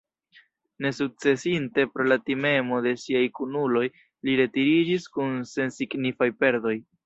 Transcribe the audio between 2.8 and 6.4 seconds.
de siaj kunuloj, li retiriĝis kun sensignifaj